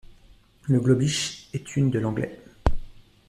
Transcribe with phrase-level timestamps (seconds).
[0.63, 2.41] Le globish est une de l'anglais.